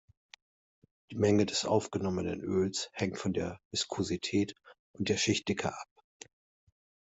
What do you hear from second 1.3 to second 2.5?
des aufgenommenen